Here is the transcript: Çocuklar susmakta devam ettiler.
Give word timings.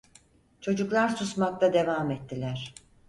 Çocuklar 0.61 1.09
susmakta 1.09 1.73
devam 1.73 2.11
ettiler. 2.11 2.73